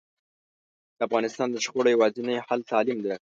د 0.97 0.99
افغانستان 1.07 1.47
د 1.51 1.57
شخړو 1.65 1.93
یواځینی 1.95 2.35
حل 2.47 2.59
تعلیم 2.71 2.99
ده 3.05 3.15